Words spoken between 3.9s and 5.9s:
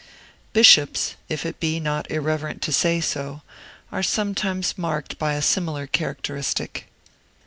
are sometimes marked by a similar